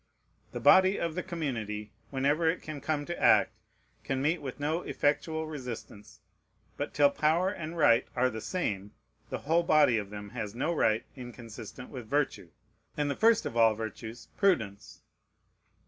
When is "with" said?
4.41-4.59, 11.91-12.07